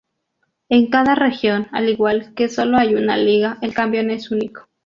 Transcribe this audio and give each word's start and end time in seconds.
En 0.69 0.89
cada 0.89 1.13
región, 1.13 1.67
al 1.71 1.87
igual, 1.87 2.33
que 2.33 2.49
solo 2.49 2.77
hay 2.79 2.95
una 2.95 3.17
liga, 3.17 3.59
el 3.61 3.75
campeón 3.75 4.09
es 4.09 4.31
único. 4.31 4.67